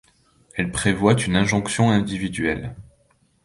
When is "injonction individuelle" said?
1.35-2.75